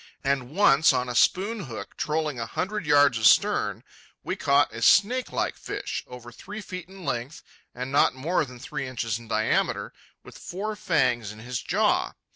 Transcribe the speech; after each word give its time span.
And 0.23 0.49
once, 0.49 0.93
on 0.93 1.09
a 1.09 1.13
spoon 1.13 1.65
hook 1.65 1.95
trolling 1.95 2.39
a 2.39 2.47
hundred 2.47 2.87
yards 2.87 3.19
astern, 3.19 3.83
we 4.23 4.35
caught 4.35 4.73
a 4.73 4.81
snake 4.81 5.31
like 5.31 5.55
fish, 5.55 6.03
over 6.07 6.31
three 6.31 6.59
feet 6.59 6.89
in 6.89 7.05
length 7.05 7.43
and 7.75 7.91
not 7.91 8.15
more 8.15 8.43
than 8.43 8.57
three 8.57 8.87
inches 8.87 9.19
in 9.19 9.27
diameter, 9.27 9.93
with 10.23 10.39
four 10.39 10.75
fangs 10.75 11.31
in 11.31 11.37
his 11.37 11.61
jaw. 11.61 12.13